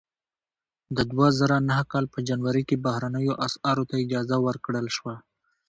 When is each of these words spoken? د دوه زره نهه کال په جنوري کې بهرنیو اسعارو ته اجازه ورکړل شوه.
د 0.95 0.97
دوه 1.11 1.27
زره 1.39 1.57
نهه 1.69 1.83
کال 1.91 2.05
په 2.13 2.19
جنوري 2.27 2.63
کې 2.69 2.81
بهرنیو 2.85 3.39
اسعارو 3.47 3.87
ته 3.89 3.95
اجازه 4.03 4.37
ورکړل 4.47 4.87
شوه. 4.97 5.15